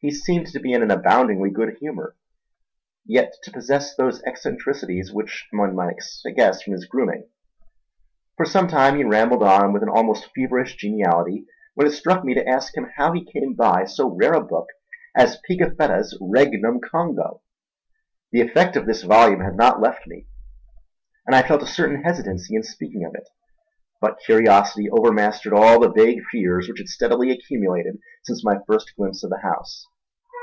He 0.00 0.12
seemed 0.12 0.46
to 0.52 0.60
be 0.60 0.72
in 0.72 0.80
an 0.84 0.92
aboundingly 0.92 1.50
good 1.52 1.78
humour, 1.80 2.14
yet 3.04 3.34
to 3.42 3.50
possess 3.50 3.96
those 3.96 4.22
eccentricities 4.22 5.12
which 5.12 5.48
one 5.50 5.74
might 5.74 5.96
guess 6.36 6.62
from 6.62 6.74
his 6.74 6.86
grooming. 6.86 7.26
For 8.36 8.46
some 8.46 8.68
time 8.68 8.96
he 8.96 9.02
rambled 9.02 9.42
on 9.42 9.72
with 9.72 9.82
an 9.82 9.88
almost 9.88 10.30
feverish 10.36 10.76
geniality, 10.76 11.46
when 11.74 11.88
it 11.88 11.90
struck 11.90 12.24
me 12.24 12.32
to 12.34 12.46
ask 12.48 12.76
him 12.76 12.86
how 12.94 13.10
he 13.12 13.24
came 13.24 13.54
by 13.54 13.86
so 13.86 14.08
rare 14.14 14.34
a 14.34 14.40
book 14.40 14.68
as 15.16 15.42
Pigafetta's 15.50 16.16
Regnum 16.20 16.78
Congo. 16.80 17.42
The 18.30 18.42
effect 18.42 18.76
of 18.76 18.86
this 18.86 19.02
volume 19.02 19.40
had 19.40 19.56
not 19.56 19.80
left 19.80 20.06
me, 20.06 20.28
and 21.26 21.34
I 21.34 21.42
felt 21.42 21.64
a 21.64 21.66
certain 21.66 22.04
hesitancy 22.04 22.54
in 22.54 22.62
speaking 22.62 23.04
of 23.04 23.16
it; 23.16 23.28
but 24.00 24.16
curiosity 24.24 24.88
overmastered 24.88 25.52
all 25.52 25.80
the 25.80 25.90
vague 25.90 26.22
fears 26.30 26.68
which 26.68 26.78
had 26.78 26.86
steadily 26.86 27.32
accumulated 27.32 27.98
since 28.22 28.44
my 28.44 28.56
first 28.64 28.94
glimpse 28.96 29.24
of 29.24 29.30
the 29.30 29.38
house. 29.38 29.88